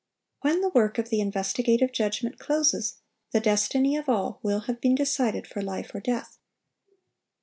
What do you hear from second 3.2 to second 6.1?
the destiny of all will have been decided for life or